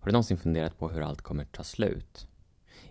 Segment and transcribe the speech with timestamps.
[0.00, 2.26] Har du någonsin funderat på hur allt kommer ta slut?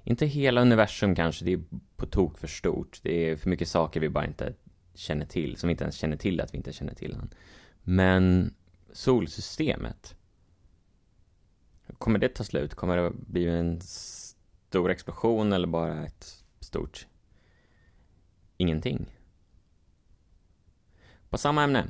[0.03, 1.61] Inte hela universum kanske, det är
[1.95, 2.99] på tok för stort.
[3.03, 4.53] Det är för mycket saker vi bara inte
[4.93, 7.33] känner till, som vi inte ens känner till att vi inte känner till än.
[7.83, 8.53] Men
[8.93, 10.15] solsystemet,
[11.97, 12.75] kommer det ta slut?
[12.75, 17.07] Kommer det bli en stor explosion eller bara ett stort
[18.57, 19.05] ingenting?
[21.29, 21.87] På samma ämne,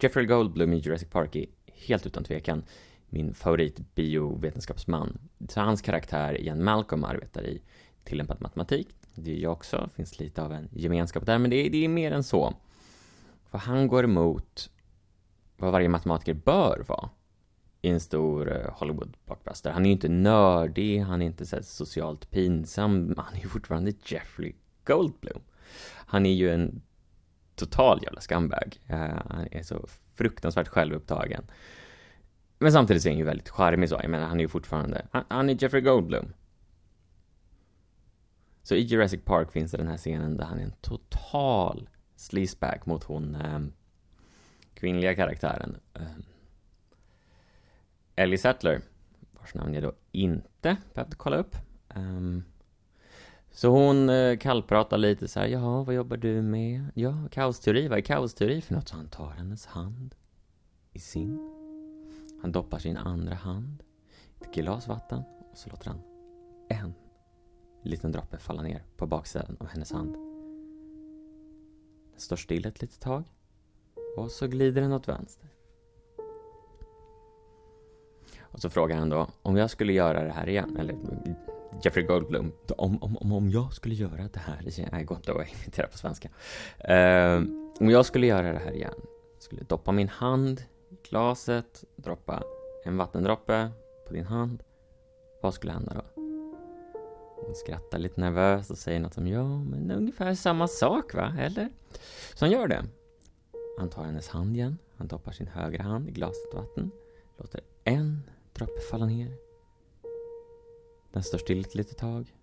[0.00, 2.64] Jeffrey Goldblum i Jurassic Park är helt utan tvekan
[3.10, 5.18] min favorit biovetenskapsman.
[5.48, 7.62] Så hans karaktär Ian Malcolm arbetar i
[8.04, 8.88] tillämpad matematik.
[9.14, 11.84] Det är jag också, det finns lite av en gemenskap där, men det är, det
[11.84, 12.54] är mer än så.
[13.50, 14.70] För han går emot
[15.56, 17.10] vad varje matematiker bör vara
[17.82, 19.70] i en stor eh, Hollywood-blockbuster.
[19.70, 23.92] Han är ju inte nördig, han är inte så socialt pinsam, han är ju fortfarande
[24.04, 24.54] Jeffrey
[24.84, 25.40] Goldblum.
[26.06, 26.82] Han är ju en
[27.54, 28.76] total jävla skambag.
[28.90, 31.44] Uh, eh, han är så fruktansvärt självupptagen.
[32.58, 35.06] Men samtidigt så är han ju väldigt charmig så, jag menar han är ju fortfarande,
[35.12, 36.32] han, han är Jeffrey Goldblum.
[38.62, 42.86] Så i Jurassic Park finns det den här scenen där han är en total sleazeback
[42.86, 43.60] mot hon eh,
[44.74, 45.76] kvinnliga karaktären.
[45.94, 46.02] Eh,
[48.16, 48.80] Ellie Sattler,
[49.32, 51.56] vars namn jag då inte behövde kolla upp.
[51.94, 52.44] Um,
[53.50, 56.84] så hon eh, kallpratar lite så här, jaha, vad jobbar du med?
[56.94, 58.88] Ja, kaosteori, vad är kaosteori för något?
[58.88, 60.14] Så han tar hennes hand
[60.92, 61.57] i sin.
[62.40, 63.82] Han doppar sin andra hand
[64.40, 66.00] i ett glas vatten och så låter han
[66.68, 66.94] en
[67.82, 70.14] liten droppe falla ner på baksidan av hennes hand.
[72.12, 73.24] Den står still ett litet tag
[74.16, 75.48] och så glider den åt vänster.
[78.40, 80.96] Och så frågar han då, om jag skulle göra det här igen, eller
[81.82, 85.62] Jeffrey Goldblum, om, om, om jag skulle göra det här igen, nej, går inte att
[85.62, 86.28] imitera på svenska.
[86.28, 87.48] Uh,
[87.80, 88.94] om jag skulle göra det här igen,
[89.38, 90.62] skulle doppa min hand
[91.02, 92.42] glaset, droppa
[92.84, 93.70] en vattendroppe
[94.06, 94.62] på din hand,
[95.42, 96.22] vad skulle hända då?
[97.46, 101.68] Hon skrattar lite nervöst och säger något som ja, men ungefär samma sak va, eller?
[102.34, 102.84] Så han gör det.
[103.78, 106.90] Han tar hennes hand igen, han doppar sin högra hand i glaset vatten,
[107.36, 108.22] låter en
[108.52, 109.32] droppe falla ner.
[111.12, 112.34] Den står still ett litet tag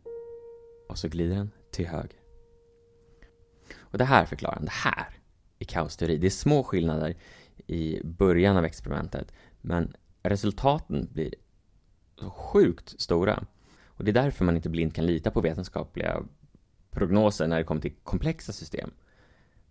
[0.90, 2.20] och så glider den till höger.
[3.78, 5.20] Och det här förklarar han, det här
[5.60, 6.18] är kaosteori.
[6.18, 7.16] Det är små skillnader
[7.68, 11.36] i början av experimentet, men resultaten blir
[12.20, 13.46] så sjukt stora.
[13.86, 16.24] Och det är därför man inte blint kan lita på vetenskapliga
[16.92, 18.92] prognoser när det kommer till komplexa system.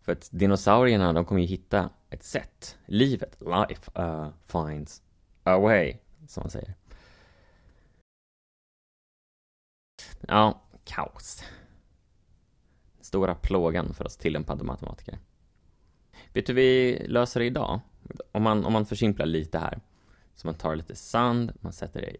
[0.01, 2.79] För att dinosaurierna, de kommer ju hitta ett sätt.
[2.87, 5.03] Livet, life, uh, finds
[5.43, 5.97] a way,
[6.29, 6.75] som man säger.
[10.21, 11.45] Ja, kaos.
[13.01, 15.19] Stora plågan för oss tillämpade matematiker.
[16.35, 17.81] Vet du hur vi löser det idag?
[18.33, 19.81] Om man, om man försimplar lite här.
[20.35, 22.17] Så man tar lite sand, man sätter det i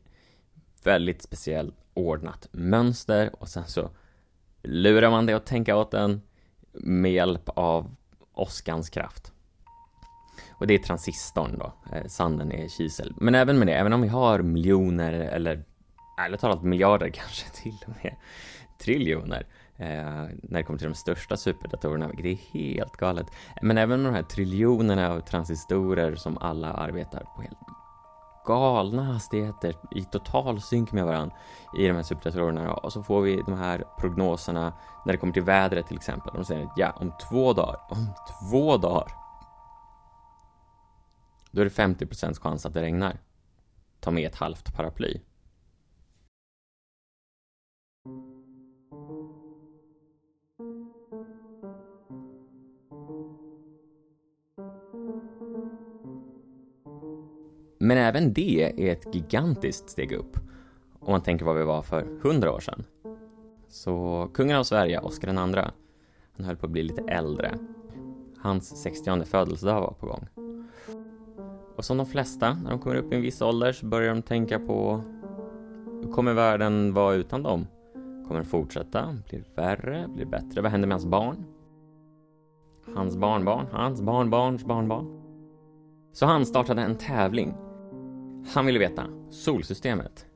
[0.85, 3.91] väldigt speciellt ordnat mönster och sen så
[4.63, 6.23] lurar man det att tänka åt den
[6.73, 7.95] med hjälp av
[8.33, 9.33] åskans kraft.
[10.53, 13.15] Och det är transistorn då, eh, sanden är kisel.
[13.17, 15.65] Men även med det, även om vi har miljoner eller
[16.21, 18.17] ärligt talat miljarder kanske till och med
[18.79, 19.47] triljoner
[19.77, 19.87] eh,
[20.43, 23.27] när det kommer till de största superdatorerna, vilket är helt galet.
[23.63, 27.59] Men även de här triljonerna av transistorer som alla arbetar på helt
[28.47, 31.37] galna hastigheter i total synk med varandra
[31.79, 34.73] i de här superdatorerna och så får vi de här prognoserna
[35.05, 36.35] när det kommer till vädret till exempel.
[36.35, 38.09] De säger att ja, om två dagar, om
[38.51, 39.13] två dagar
[41.55, 43.19] då är det 50% chans att det regnar.
[44.01, 45.21] Ta med ett halvt paraply.
[57.85, 60.37] Men även det är ett gigantiskt steg upp
[61.01, 62.85] om man tänker vad vi var för hundra år sedan.
[63.69, 65.65] Så kungen av Sverige, Oscar II,
[66.37, 67.59] han höll på att bli lite äldre.
[68.39, 70.27] Hans 60 födelsedag var på gång.
[71.77, 74.23] Och som de flesta, när de kommer upp i en viss ålder så börjar de
[74.23, 75.03] tänka på
[76.03, 77.67] hur kommer världen vara utan dem?
[77.95, 79.19] Kommer den fortsätta?
[79.29, 80.09] Blir det värre?
[80.09, 80.61] Blir det bättre?
[80.61, 81.45] Vad händer med hans barn?
[82.95, 83.67] Hans barnbarn?
[83.73, 85.21] Hans barnbarns barnbarn?
[86.13, 87.55] Så han startade en tävling
[88.47, 90.27] han ville veta, solsystemet.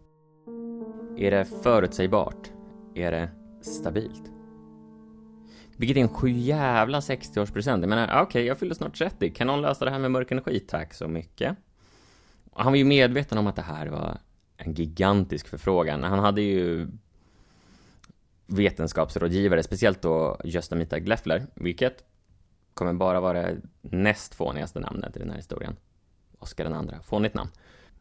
[1.16, 2.50] Är det förutsägbart?
[2.94, 3.30] Är det
[3.62, 4.22] stabilt?
[5.76, 7.80] Vilket är en sjujävla 60-årspresent.
[7.80, 9.30] Jag menar, okej, okay, jag fyller snart 30.
[9.30, 10.60] Kan någon lösa det här med mörk energi?
[10.60, 11.56] Tack så mycket.
[12.50, 14.18] Och han var ju medveten om att det här var
[14.56, 16.02] en gigantisk förfrågan.
[16.02, 16.88] Han hade ju
[18.46, 22.04] vetenskapsrådgivare, speciellt då Gösta Mita Gleffler, vilket
[22.74, 25.76] kommer bara vara det näst fånigaste namnet i den här historien.
[26.38, 27.50] Oskar den andra, fånigt namn.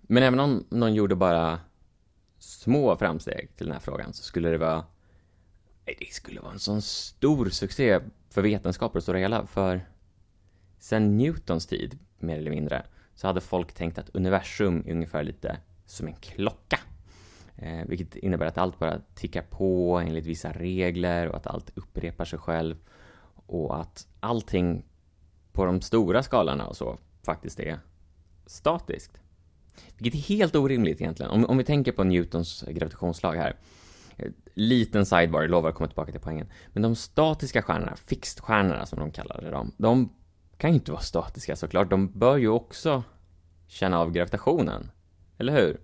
[0.08, 1.60] Men även om någon gjorde bara
[2.40, 4.86] små framsteg till den här frågan så skulle det vara
[5.86, 8.00] det skulle vara en sån stor succé
[8.30, 9.86] för vetenskapen och stora hela, för
[10.80, 15.58] sen Newtons tid, mer eller mindre, så hade folk tänkt att universum är ungefär lite
[15.86, 16.80] som en klocka.
[17.56, 22.26] Eh, vilket innebär att allt bara tickar på enligt vissa regler och att allt upprepar
[22.26, 22.76] sig själv
[23.46, 24.86] och att allting
[25.52, 27.80] på de stora skalorna och så faktiskt är
[28.46, 29.22] statiskt.
[29.98, 31.32] Vilket är helt orimligt egentligen.
[31.32, 33.56] Om, om vi tänker på Newtons gravitationslag här.
[34.18, 36.48] Eh, liten sidebar, jag lovar att komma tillbaka till poängen.
[36.74, 40.10] Men de statiska stjärnorna, fixstjärnorna som de kallade dem, de
[40.58, 41.90] kan ju inte vara statiska såklart.
[41.90, 43.04] De bör ju också
[43.68, 44.92] känna av gravitationen.
[45.38, 45.78] Eller hur?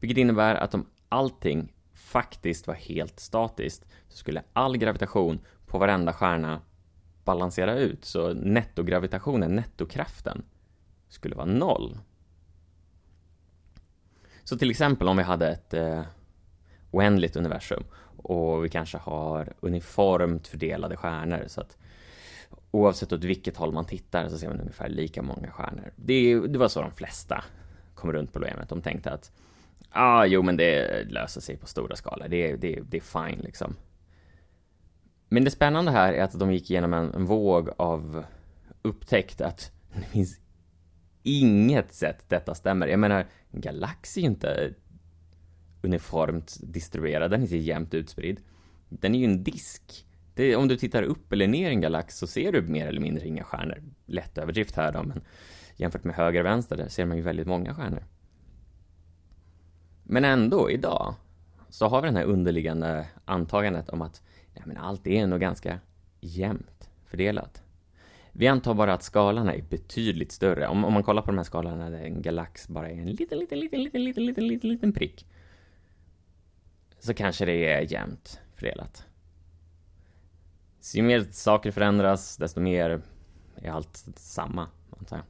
[0.00, 6.12] Vilket innebär att om allting faktiskt var helt statiskt så skulle all gravitation på varenda
[6.12, 6.60] stjärna
[7.24, 8.04] balansera ut.
[8.04, 10.44] Så nettogravitationen, nettokraften,
[11.08, 11.98] skulle vara noll.
[14.48, 16.02] Så till exempel om vi hade ett eh,
[16.90, 17.84] oändligt universum
[18.16, 21.76] och vi kanske har uniformt fördelade stjärnor så att
[22.70, 25.92] oavsett åt vilket håll man tittar så ser man ungefär lika många stjärnor.
[25.96, 27.44] Det, det var så de flesta
[27.94, 28.68] kom runt problemet.
[28.68, 29.32] De tänkte att
[29.90, 32.28] ah, jo, men det löser sig på stora skalor.
[32.28, 33.76] Det, det, det är fine liksom.
[35.28, 38.24] Men det spännande här är att de gick igenom en, en våg av
[38.82, 40.40] upptäckt att det finns
[41.26, 42.86] inget sätt detta stämmer.
[42.86, 44.74] Jag menar, en galax är ju inte
[45.82, 48.40] uniformt distribuerad, den är inte jämnt utspridd.
[48.88, 50.06] Den är ju en disk.
[50.34, 53.00] Det, om du tittar upp eller ner i en galax så ser du mer eller
[53.00, 53.82] mindre inga stjärnor.
[54.06, 55.20] Lätt överdrift här då, men
[55.76, 58.04] jämfört med höger och vänster där ser man ju väldigt många stjärnor.
[60.02, 61.14] Men ändå, idag,
[61.68, 64.22] så har vi den här underliggande antagandet om att
[64.54, 65.78] ja, men allt är nog ganska
[66.20, 67.62] jämnt fördelat.
[68.38, 70.66] Vi antar bara att skalarna är betydligt större.
[70.66, 73.38] Om, om man kollar på de här skalorna där en galax bara är en liten,
[73.38, 75.26] liten, liten, liten, liten, liten, liten, liten prick.
[76.98, 79.06] Så kanske det är jämnt fördelat.
[80.80, 83.02] Så ju mer saker förändras, desto mer
[83.56, 84.68] är allt samma,
[84.98, 85.26] antar jag.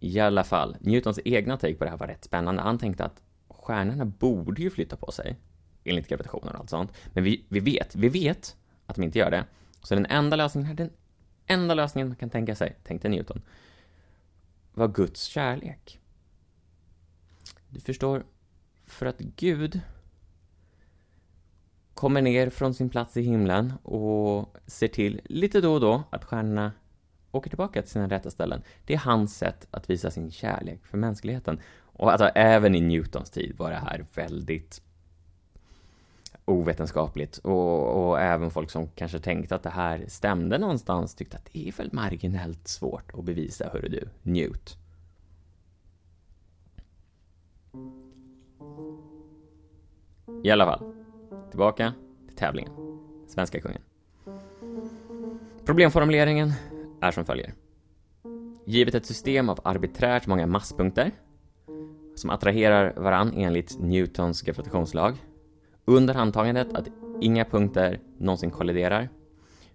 [0.00, 2.62] I alla fall, Newtons egna take på det här var rätt spännande.
[2.62, 5.36] Han tänkte att stjärnorna borde ju flytta på sig,
[5.84, 6.92] enligt gravitationen och allt sånt.
[7.12, 8.56] Men vi, vi vet, vi vet
[8.86, 9.44] att de inte gör det.
[9.82, 10.90] Så den enda lösningen här, den
[11.46, 13.42] enda lösningen man kan tänka sig, tänkte Newton,
[14.74, 16.00] var Guds kärlek.
[17.68, 18.24] Du förstår,
[18.86, 19.80] för att Gud
[21.94, 26.24] kommer ner från sin plats i himlen och ser till lite då och då att
[26.24, 26.72] stjärnorna
[27.30, 28.62] åker tillbaka till sina rätta ställen.
[28.86, 31.60] Det är hans sätt att visa sin kärlek för mänskligheten.
[31.74, 34.82] Och alltså, även i Newtons tid var det här väldigt
[36.44, 41.48] ovetenskapligt och, och, även folk som kanske tänkte att det här stämde någonstans tyckte att
[41.52, 44.76] det är väl marginellt svårt att bevisa, hörru du, Newt.
[50.44, 50.94] I alla fall,
[51.50, 51.92] tillbaka
[52.28, 52.72] till tävlingen.
[53.26, 53.82] Svenska kungen.
[55.64, 56.52] Problemformuleringen
[57.00, 57.54] är som följer.
[58.66, 61.10] Givet ett system av arbiträrt många masspunkter
[62.14, 65.16] som attraherar varann enligt Newtons gravitationslag
[65.84, 66.88] under antagandet att
[67.20, 69.08] inga punkter någonsin kolliderar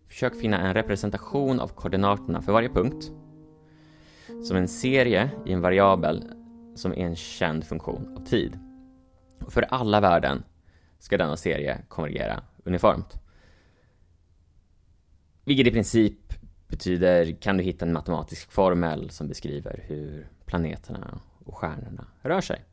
[0.08, 3.12] Försök finna en representation av koordinaterna för varje punkt
[4.44, 6.24] som en serie i en variabel
[6.76, 8.60] som är en känd funktion av tid.
[9.48, 10.44] För alla värden
[11.00, 13.20] ska denna serie konvergera uniformt.
[15.44, 16.34] Vilket i princip
[16.68, 22.66] betyder kan du hitta en matematisk formel som beskriver hur planeterna och stjärnorna rör sig.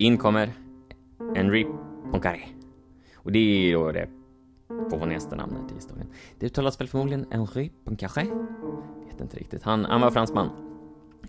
[0.00, 0.52] In kommer
[1.34, 1.66] Henry
[2.10, 2.42] Poincaré.
[3.14, 4.08] Och det är då det
[4.90, 6.08] fånigaste namnet i historien.
[6.38, 8.24] Det uttalas väl förmodligen Henri Poincaré?
[9.06, 9.62] Vet inte riktigt.
[9.62, 10.50] Han, han var fransman.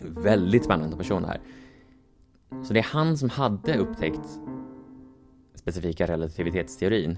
[0.01, 1.41] Väldigt spännande person här.
[2.63, 4.39] Så det är han som hade upptäckt
[5.55, 7.17] specifika relativitetsteorin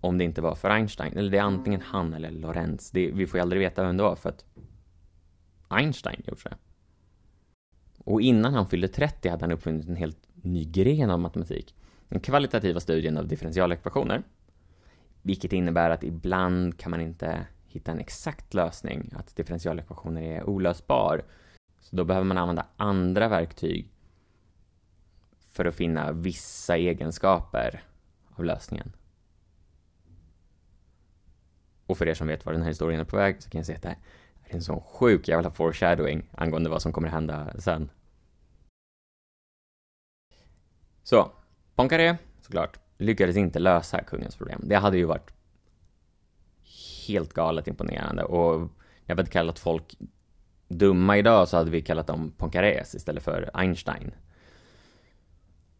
[0.00, 1.16] om det inte var för Einstein.
[1.16, 2.90] Eller det är antingen han eller Lorentz.
[2.90, 4.44] Det, vi får ju aldrig veta vem det var för att
[5.68, 6.56] Einstein gjorde det.
[8.04, 11.74] Och innan han fyllde 30 hade han uppfunnit en helt ny gren av matematik.
[12.08, 14.22] Den kvalitativa studien av differentialekvationer.
[15.22, 21.22] Vilket innebär att ibland kan man inte hitta en exakt lösning, att differentialekvationer är olösbar.
[21.80, 23.88] Så då behöver man använda andra verktyg
[25.50, 27.82] för att finna vissa egenskaper
[28.34, 28.92] av lösningen.
[31.86, 33.66] Och för er som vet var den här historien är på väg så kan jag
[33.66, 33.98] säga att det här
[34.44, 37.90] är en sån sjuk jävla foreshadowing angående vad som kommer hända sen.
[41.02, 41.30] Så,
[41.74, 44.60] Poincaré, såklart, lyckades inte lösa kungens problem.
[44.64, 45.32] Det hade ju varit
[47.08, 48.68] helt galet imponerande och
[49.06, 49.96] jag hade kallat folk
[50.68, 54.14] dumma idag så hade vi kallat dem Poincarés istället för Einstein.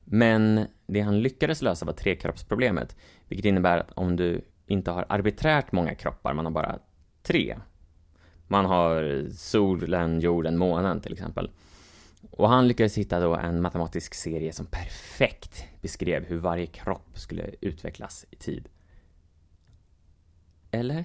[0.04, 2.96] Men det han lyckades lösa var trekroppsproblemet,
[3.28, 6.78] vilket innebär att om du inte har arbiträrt många kroppar, man har bara
[7.22, 7.58] tre.
[8.46, 11.50] Man har solen, jorden, månen till exempel.
[12.30, 17.50] Och han lyckades hitta då en matematisk serie som perfekt beskrev hur varje kropp skulle
[17.60, 18.68] utvecklas i tid.
[20.70, 21.04] Eller?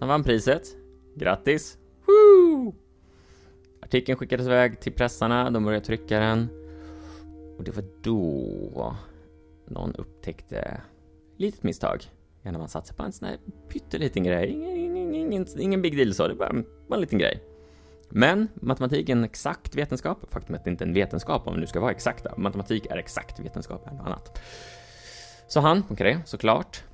[0.00, 0.76] Han vann priset.
[1.14, 1.78] Grattis!
[2.06, 2.74] Woo!
[3.82, 6.48] Artikeln skickades iväg till pressarna, de började trycka den.
[7.58, 8.96] Och det var då
[9.66, 10.80] någon upptäckte ett
[11.36, 12.04] litet misstag.
[12.42, 14.50] Ja, när man satsar på en sån här pytteliten grej.
[14.50, 17.42] Ingen, ingen, ingen, ingen big deal så, det var bara en liten grej.
[18.08, 20.18] Men matematik är en exakt vetenskap.
[20.30, 22.34] Faktum är att det inte är en vetenskap om vi nu ska vara exakta.
[22.36, 24.40] Matematik är exakt vetenskap, är något annat.
[25.48, 26.84] Så han, okej, såklart,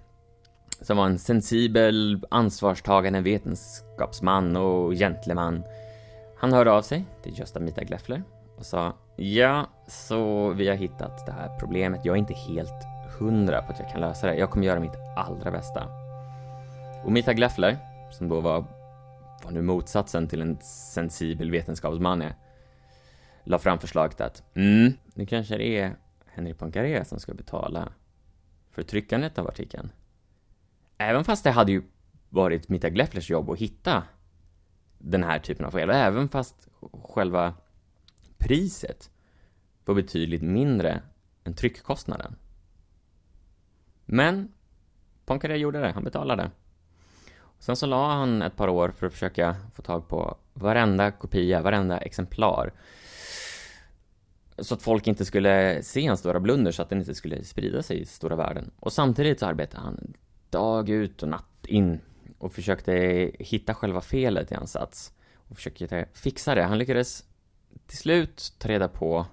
[0.80, 5.62] som var en sensibel, ansvarstagande vetenskapsman och gentleman.
[6.38, 8.22] Han hörde av sig till Gösta Mita Gleffler
[8.56, 12.04] och sa Ja, så vi har hittat det här problemet.
[12.04, 12.84] Jag är inte helt
[13.18, 14.34] hundra på att jag kan lösa det.
[14.34, 15.88] Jag kommer göra mitt allra bästa.
[17.04, 17.78] Och Mita Gleffler,
[18.12, 18.64] som då var,
[19.44, 22.34] var nu motsatsen till en sensibel vetenskapsman är,
[23.44, 25.96] la fram förslaget att mm, nu kanske det är
[26.26, 27.92] Henry Poincaré som ska betala
[28.70, 29.92] för tryckandet av artikeln.
[30.98, 31.82] Även fast det hade ju
[32.28, 34.02] varit Mita Glefflers jobb att hitta
[34.98, 36.68] den här typen av fel, även fast
[37.04, 37.54] själva
[38.38, 39.10] priset
[39.84, 41.02] var betydligt mindre
[41.44, 42.36] än tryckkostnaden.
[44.10, 44.52] Men
[45.24, 46.50] Poincaré gjorde det, han betalade.
[47.58, 51.62] Sen så la han ett par år för att försöka få tag på varenda kopia,
[51.62, 52.72] varenda exemplar.
[54.58, 57.82] Så att folk inte skulle se hans stora blunder, så att den inte skulle sprida
[57.82, 58.70] sig i stora världen.
[58.80, 60.14] Och samtidigt så arbetade han
[60.50, 62.00] dag ut och natt in
[62.38, 62.92] och försökte
[63.38, 65.12] hitta själva felet i hans sats.
[65.34, 66.62] Och försökte fixa det.
[66.62, 67.24] Han lyckades
[67.86, 69.26] till slut ta reda på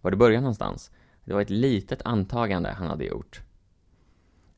[0.00, 0.90] var det började någonstans.
[1.24, 3.42] Det var ett litet antagande han hade gjort.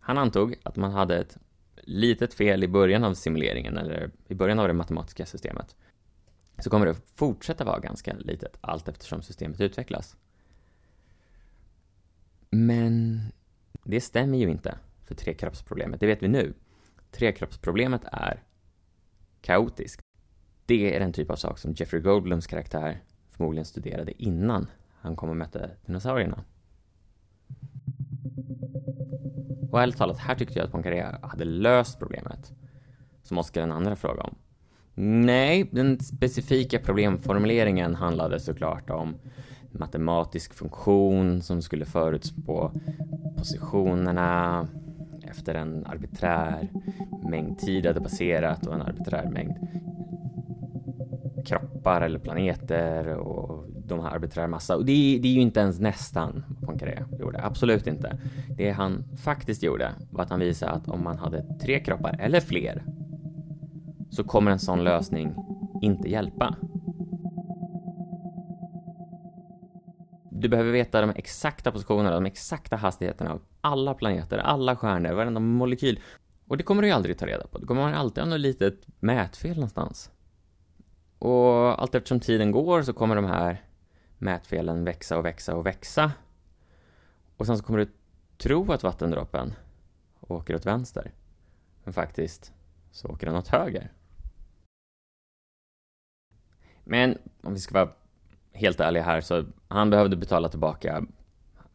[0.07, 1.39] Han antog att man hade ett
[1.77, 5.77] litet fel i början av simuleringen, eller i början av det matematiska systemet.
[6.59, 10.17] Så kommer det fortsätta vara ganska litet allt eftersom systemet utvecklas.
[12.51, 13.21] Men
[13.85, 16.55] det stämmer ju inte för trekroppsproblemet, det vet vi nu.
[17.11, 18.43] Trekroppsproblemet är
[19.41, 20.01] kaotiskt.
[20.67, 24.67] Det är den typ av sak som Jeffrey Goldblums karaktär förmodligen studerade innan
[25.01, 26.45] han kom och mötte dinosaurierna.
[29.71, 32.53] Och ärligt talat, här tyckte jag att Poincaré hade löst problemet.
[33.23, 34.35] Som Oskar den andra frågade om.
[34.99, 39.17] Nej, den specifika problemformuleringen handlade såklart om
[39.71, 42.71] matematisk funktion som skulle förutspå
[43.37, 44.69] positionerna
[45.23, 46.69] efter en arbiträr
[47.31, 49.55] mängd tid hade passerat och en arbiträr mängd
[51.47, 54.76] kroppar eller planeter och de här arbiträra massa.
[54.76, 57.45] Och det, det är ju inte ens nästan vad Poincaré gjorde.
[57.45, 58.19] Absolut inte.
[58.57, 62.41] Det han faktiskt gjorde var att han visade att om man hade tre kroppar eller
[62.41, 62.85] fler
[64.11, 65.35] så kommer en sån lösning
[65.83, 66.57] inte hjälpa.
[70.31, 75.41] Du behöver veta de exakta positionerna, de exakta hastigheterna av alla planeter, alla stjärnor, varenda
[75.41, 76.00] molekyl.
[76.49, 77.59] Och det kommer du ju aldrig ta reda på.
[77.59, 80.11] Det kommer alltid ha något litet mätfel någonstans.
[81.19, 83.65] Och allt eftersom tiden går så kommer de här
[84.19, 86.13] mätfelen växa och växa och växa.
[87.37, 87.91] Och sen så kommer du
[88.37, 89.55] tro att vattendroppen
[90.21, 91.13] åker åt vänster.
[91.85, 92.53] Men faktiskt
[92.91, 93.93] så åker den åt höger.
[96.85, 97.93] Men om vi ska vara
[98.53, 101.07] helt ärliga här så han behövde betala tillbaka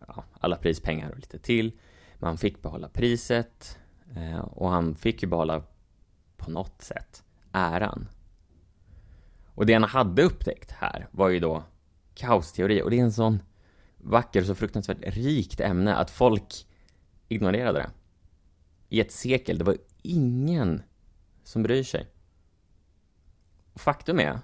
[0.08, 1.72] ja, alla prispengar och lite till.
[2.20, 3.80] Men han fick behålla priset
[4.16, 5.64] eh, och han fick ju behålla
[6.38, 8.08] på något sätt äran.
[9.56, 11.64] Och det han hade upptäckt här var ju då
[12.14, 13.40] kaosteori och det är en sån
[13.98, 16.68] vacker och så fruktansvärt rikt ämne att folk
[17.28, 17.90] ignorerade det.
[18.90, 20.82] I ett sekel, det var ingen
[21.44, 22.08] som bryr sig.
[23.74, 24.40] Och faktum är,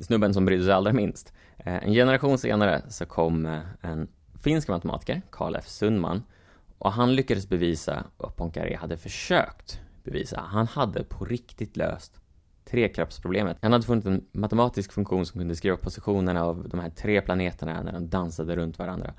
[0.00, 4.08] snubben som brydde sig allra minst, eh, en generation senare så kom eh, en
[4.42, 6.22] finsk matematiker, Karl F Sundman,
[6.78, 10.40] och han lyckades bevisa vad Poincaré hade försökt bevisa.
[10.40, 12.20] Han hade på riktigt löst
[12.70, 13.58] trekraftsproblemet.
[13.62, 17.82] Han hade funnit en matematisk funktion som kunde skriva positionerna av de här tre planeterna
[17.82, 19.14] när de dansade runt varandra.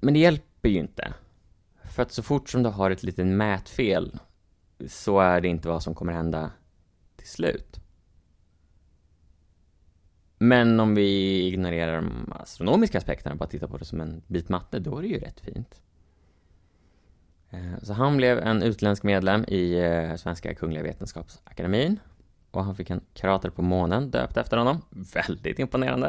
[0.00, 1.14] Men det hjälper ju inte.
[1.84, 4.18] För att så fort som du har ett litet mätfel
[4.86, 6.50] så är det inte vad som kommer hända
[7.16, 7.80] till slut.
[10.38, 14.48] Men om vi ignorerar de astronomiska aspekterna och bara tittar på det som en bit
[14.48, 15.82] matte, då är det ju rätt fint.
[17.52, 21.98] Eh, så han blev en utländsk medlem i eh, Svenska Kungliga Vetenskapsakademin
[22.50, 24.82] och han fick en krater på månen döpt efter honom.
[24.90, 26.08] Väldigt imponerande.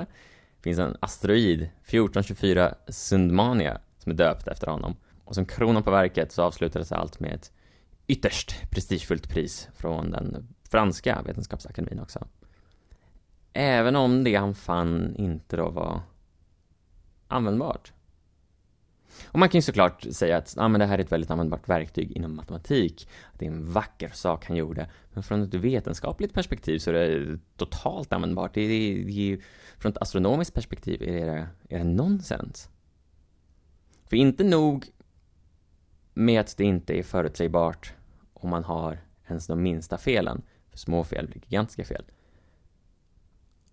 [0.58, 4.96] Det finns en asteroid, 1424 Sundmania, som är döpt efter honom.
[5.26, 7.52] Och som kronan på verket så avslutades allt med ett
[8.08, 12.28] ytterst prestigefullt pris från den franska vetenskapsakademin också.
[13.54, 16.02] Även om det han fann inte då var
[17.28, 17.94] användbart.
[19.26, 21.70] Och man kan ju såklart säga att ah, men det här är ett väldigt användbart
[21.70, 23.10] verktyg inom matematik.
[23.34, 24.90] Det är en vacker sak han gjorde.
[25.14, 28.54] Men från ett vetenskapligt perspektiv så är det totalt användbart.
[28.54, 29.40] Det är, det är,
[29.78, 32.70] från ett astronomiskt perspektiv är det, är det nonsens.
[34.06, 34.86] För inte nog
[36.14, 37.94] med att det inte är förutsägbart
[38.34, 42.06] om man har ens de minsta felen, för små fel blir gigantiska fel.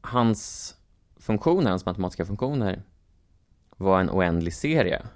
[0.01, 0.75] Hans
[1.17, 2.83] funktioner, hans matematiska funktioner,
[3.77, 5.07] var en oändlig serie.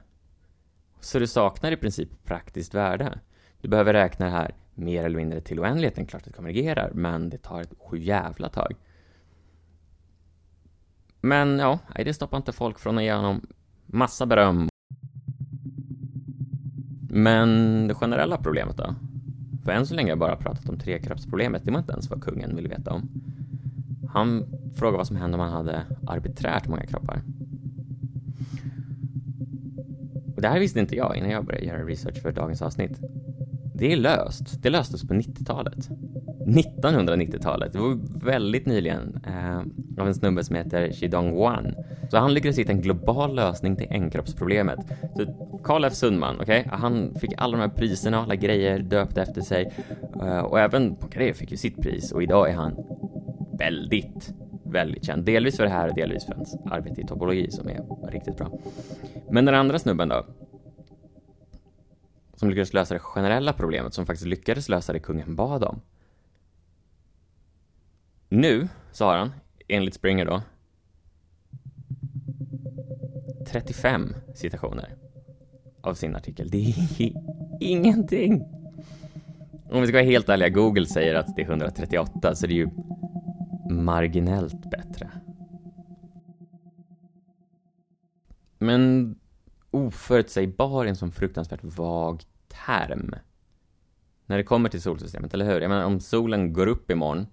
[1.05, 3.19] Så det saknar i princip praktiskt värde.
[3.61, 7.31] Du behöver räkna det här mer eller mindre till oändligheten, klart att det konvergerar, men
[7.31, 8.75] det tar ett sjujävla tag.
[11.21, 13.47] Men ja, det stoppar inte folk från att ge honom
[13.87, 14.69] massa beröm.
[17.11, 18.95] Men det generella problemet då?
[19.65, 22.23] För än så länge har jag bara pratat om trekroppsproblemet, det var inte ens vad
[22.23, 23.09] kungen ville veta om.
[24.13, 24.45] Han
[24.77, 27.23] frågade vad som hände om man hade arbiträrt många kroppar.
[30.35, 33.01] Och det här visste inte jag innan jag började göra research för dagens avsnitt.
[33.75, 34.63] Det är löst.
[34.63, 35.89] Det löstes på 90-talet.
[36.47, 37.73] 1990-talet.
[37.73, 39.59] Det var väldigt nyligen eh,
[40.03, 41.75] av en snubbe som heter Shidong Wan.
[42.11, 44.79] Så han lyckades hitta en global lösning till enkroppsproblemet.
[45.17, 45.27] Så
[45.65, 46.79] Carl F Sundman, okej, okay?
[46.79, 49.73] han fick alla de här priserna och alla grejer döpta efter sig.
[50.23, 52.77] Eh, och även Poincaré fick ju sitt pris och idag är han
[53.59, 55.25] väldigt, väldigt känd.
[55.25, 58.51] Delvis för det här och delvis för hans arbete i topologi som är riktigt bra.
[59.31, 60.27] Men den andra snubben då?
[62.35, 65.81] Som lyckades lösa det generella problemet, som faktiskt lyckades lösa det kungen bad om.
[68.29, 69.33] Nu, sa han,
[69.69, 70.43] enligt Springer då,
[73.47, 74.97] 35 citationer
[75.81, 76.51] av sin artikel.
[76.51, 77.13] Det är
[77.61, 78.45] ingenting!
[79.71, 82.57] Om vi ska vara helt ärliga, Google säger att det är 138, så det är
[82.57, 82.69] ju
[83.71, 85.11] marginellt bättre.
[88.65, 89.15] Men
[89.71, 93.15] oförutsägbar är en sån fruktansvärt vag term.
[94.27, 95.61] När det kommer till solsystemet, eller hur?
[95.61, 97.27] Jag menar, om solen går upp imorgon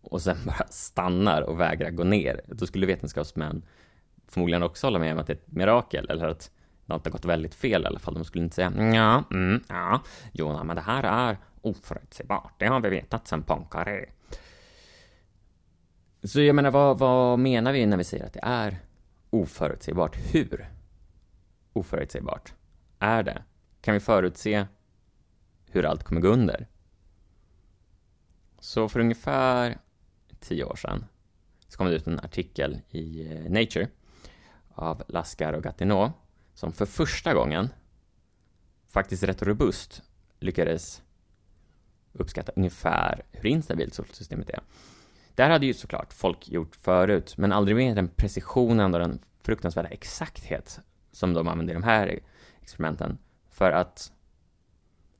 [0.00, 3.62] och sen bara stannar och vägrar gå ner, då skulle vetenskapsmän
[4.28, 6.50] förmodligen också hålla med om att det är ett mirakel, eller att
[6.86, 8.14] något har gått väldigt fel i alla fall.
[8.14, 12.54] De skulle inte säga ja, mm, ja, jo, men det här är oförutsägbart.
[12.58, 14.06] Det har vi vetat sedan Poincaré.
[16.22, 18.78] Så jag menar, vad, vad menar vi när vi säger att det är
[19.30, 20.16] oförutsägbart?
[20.16, 20.68] Hur
[21.72, 22.54] oförutsägbart
[22.98, 23.44] är det?
[23.80, 24.66] Kan vi förutse
[25.66, 26.66] hur allt kommer gå under?
[28.58, 29.78] Så för ungefär
[30.40, 31.04] tio år sedan
[31.68, 33.88] så kom det ut en artikel i eh, Nature
[34.68, 36.12] av Laskar och Gatineau
[36.54, 37.68] som för första gången
[38.88, 40.02] faktiskt rätt robust
[40.38, 41.02] lyckades
[42.12, 44.60] uppskatta ungefär hur instabilt solsystemet är.
[45.38, 49.88] Där hade ju såklart folk gjort förut, men aldrig med den precisionen och den fruktansvärda
[49.88, 50.80] exakthet
[51.12, 52.20] som de använder i de här
[52.62, 53.18] experimenten.
[53.50, 54.12] För att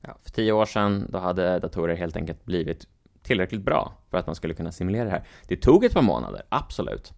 [0.01, 2.87] ja, för tio år sedan, då hade datorer helt enkelt blivit
[3.21, 5.23] tillräckligt bra för att man skulle kunna simulera det här.
[5.47, 7.13] Det tog ett par månader, absolut.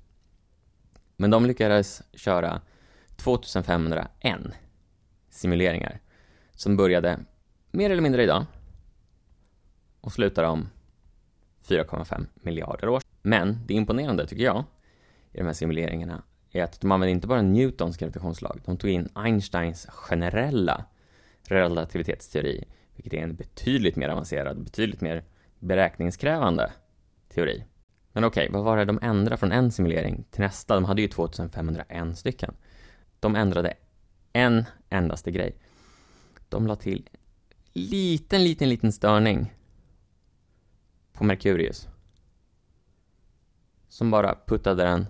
[1.18, 2.62] Men de lyckades köra
[3.16, 4.40] 2501
[5.30, 6.00] simuleringar
[6.52, 7.20] som började
[7.72, 8.46] mer eller mindre idag
[10.02, 10.70] och slutar om
[11.72, 13.02] 4,5 miljarder år.
[13.22, 14.64] Men det imponerande, tycker jag,
[15.32, 19.10] i de här simuleringarna är att de använde inte bara Newtons gravitationslag, de tog in
[19.16, 20.86] Einsteins generella
[21.48, 22.64] relativitetsteori,
[22.96, 25.24] vilket är en betydligt mer avancerad, betydligt mer
[25.60, 26.72] beräkningskrävande
[27.30, 27.64] teori.
[28.14, 30.76] Men okej, okay, vad var det de ändrade från en simulering till nästa?
[30.76, 32.54] De hade ju 2501 stycken.
[33.20, 33.74] De ändrade
[34.34, 35.56] en endaste grej.
[36.50, 37.10] De la till
[37.74, 39.54] liten, liten, liten störning
[41.22, 41.88] på Merkurius.
[43.88, 45.06] Som bara puttade den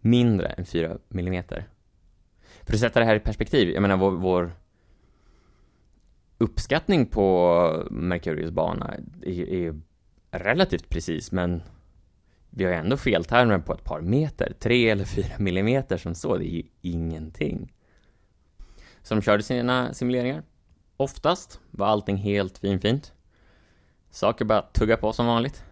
[0.00, 1.68] mindre än 4 millimeter.
[2.62, 4.52] För att sätta det här i perspektiv, jag menar vår, vår
[6.38, 9.80] uppskattning på Merkurius bana är, är,
[10.30, 11.62] relativt precis, men
[12.50, 16.36] vi har ju ändå feltermer på ett par meter, 3 eller 4 millimeter som så,
[16.36, 17.72] det är ju ingenting.
[19.02, 20.42] Så de körde sina simuleringar.
[20.96, 23.12] Oftast var allting helt finfint.
[24.10, 25.64] Saker bara tugga på som vanligt.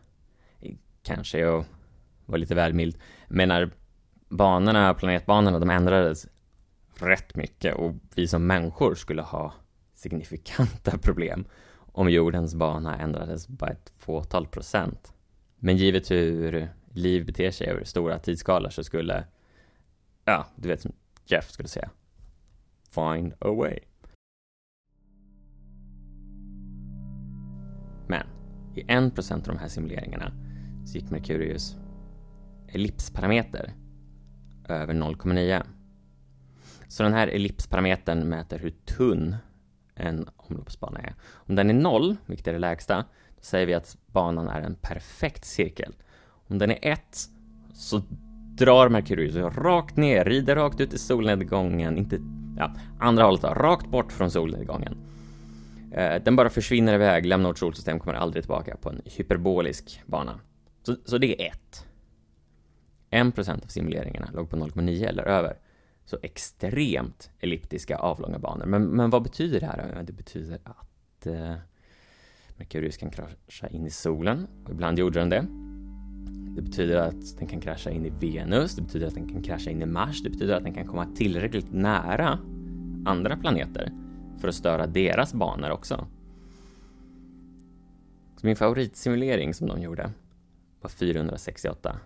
[1.03, 1.65] Kanske jag
[2.27, 2.99] var lite väl mild.
[3.29, 3.71] Men när
[4.29, 6.27] banorna, planetbanorna, de ändrades
[6.95, 9.55] rätt mycket och vi som människor skulle ha
[9.95, 11.45] signifikanta problem
[11.93, 15.13] om jordens bana ändrades bara ett fåtal procent.
[15.57, 19.25] Men givet hur liv beter sig över stora tidsskalor så skulle,
[20.25, 20.93] ja, du vet som
[21.25, 21.91] Jeff skulle säga,
[22.91, 23.79] find a way.
[28.79, 30.33] I 1% av de här simuleringarna
[30.87, 31.77] så gick Merkurius
[32.69, 33.73] ellipsparameter
[34.69, 35.63] över 0,9.
[36.89, 39.37] Så den här ellipsparametern mäter hur tunn
[39.95, 41.15] en omloppsbana är.
[41.33, 42.97] Om den är 0, vilket är det lägsta,
[43.37, 45.95] då säger vi att banan är en perfekt cirkel.
[46.49, 47.01] Om den är 1
[47.73, 48.03] så
[48.59, 52.19] drar Merkurius rakt ner, rider rakt ut i solnedgången, inte,
[52.57, 54.97] ja, andra hållet då, rakt bort från solnedgången.
[55.93, 60.41] Eh, den bara försvinner iväg, lämnar vårt solsystem, kommer aldrig tillbaka på en hyperbolisk bana.
[60.83, 61.85] Så, så det är 1.
[63.11, 65.57] 1% av simuleringarna låg på 0,9 eller över.
[66.05, 68.67] Så extremt elliptiska avlånga banor.
[68.67, 70.03] Men, men vad betyder det här?
[70.03, 71.55] Det betyder att eh,
[72.57, 75.47] Merkurius kan krascha in i solen och ibland gjorde den det.
[76.57, 79.71] Det betyder att den kan krascha in i Venus, det betyder att den kan krascha
[79.71, 82.39] in i Mars, det betyder att den kan komma tillräckligt nära
[83.05, 83.93] andra planeter
[84.41, 86.07] för att störa deras banor också.
[88.37, 90.13] Så min favoritsimulering som de gjorde
[90.81, 91.97] var 468.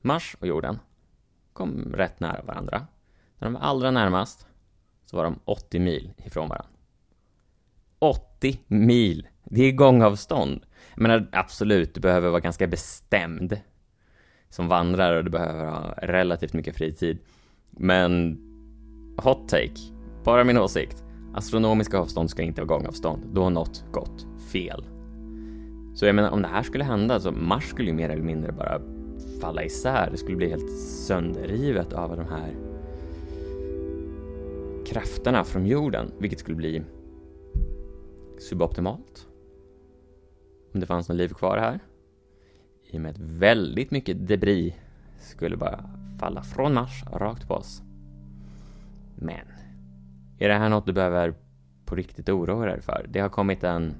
[0.00, 0.78] Mars och jorden
[1.52, 2.86] kom rätt nära varandra.
[3.38, 4.46] När de var allra närmast
[5.04, 6.70] så var de 80 mil ifrån varandra.
[7.98, 9.28] 80 mil!
[9.44, 10.66] Det är gångavstånd.
[10.94, 13.60] Jag menar absolut, du behöver vara ganska bestämd
[14.50, 17.18] som vandrare och du behöver ha relativt mycket fritid.
[17.70, 18.38] Men
[19.16, 19.95] hot take,
[20.26, 21.04] bara min åsikt.
[21.34, 23.22] Astronomiska avstånd ska inte vara gångavstånd.
[23.32, 24.84] Då har något gått fel.
[25.94, 28.52] Så jag menar, om det här skulle hända så Mars skulle ju mer eller mindre
[28.52, 28.80] bara
[29.40, 30.08] falla isär.
[30.10, 32.54] Det skulle bli helt sönderrivet av de här
[34.86, 36.82] krafterna från jorden, vilket skulle bli
[38.38, 39.26] suboptimalt.
[40.74, 41.80] Om det fanns något liv kvar här.
[42.90, 44.74] I och med att väldigt mycket debris
[45.20, 47.82] skulle bara falla från Mars rakt på oss.
[49.16, 49.55] Men,
[50.38, 51.34] är det här något du behöver
[51.84, 53.06] på riktigt oroa dig för?
[53.08, 53.94] Det har kommit en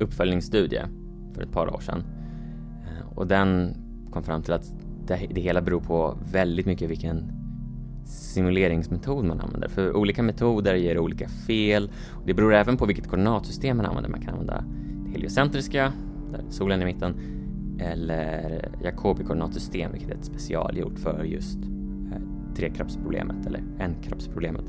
[0.00, 0.86] uppföljningsstudie
[1.34, 2.04] för ett par år sedan
[2.82, 3.76] eh, och den
[4.10, 4.72] kom fram till att
[5.06, 7.32] det, det hela beror på väldigt mycket vilken
[8.04, 9.68] simuleringsmetod man använder.
[9.68, 11.90] För olika metoder ger olika fel.
[12.26, 14.10] Det beror även på vilket koordinatsystem man använder.
[14.10, 14.64] Man kan använda
[15.04, 15.92] det heliocentriska,
[16.32, 17.14] där solen är i mitten,
[17.78, 21.58] eller Jacobi-koordinatsystem, vilket är ett specialgjort för just
[22.56, 24.64] trekroppsproblemet eller enkroppsproblemet.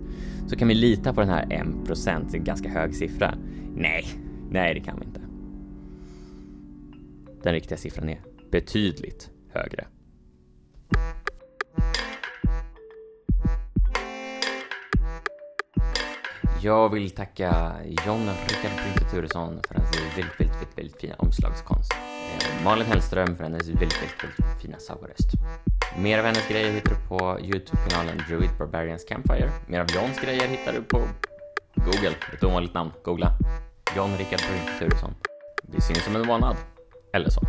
[0.48, 3.36] Så kan vi lita på den här 1%, en ganska hög siffra?
[3.76, 4.06] Nej,
[4.50, 5.22] nej det kan vi inte.
[7.44, 9.86] Den riktiga siffran är betydligt högre.
[16.62, 21.94] Jag vill tacka John Rickard Brynte Turesson för hans väldigt, väldigt, väldigt, väldigt fina omslagskonst.
[21.94, 25.32] Eh, Malin Hellström för hennes väldigt, väldigt, väldigt fina sagoröst.
[25.98, 29.52] Mer av hennes grejer hittar du på Youtube-kanalen Druid Barbarians Campfire.
[29.68, 31.02] Mer av Johns grejer hittar du på
[31.76, 32.92] Google, ett ovanligt namn.
[33.04, 33.32] Googla.
[33.96, 35.16] John Rickard Brinte Turesson.
[35.64, 36.56] Vi syns om en månad.
[37.14, 37.42] Eller så.